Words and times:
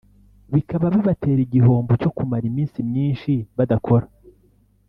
bikaba 0.53 0.85
bibatera 0.93 1.39
igihombo 1.43 1.91
cyo 2.01 2.09
kumara 2.15 2.45
iminsi 2.51 2.77
myinshi 2.89 3.31
badakora 3.57 4.05